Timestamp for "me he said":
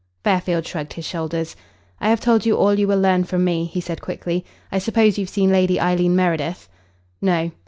3.43-4.01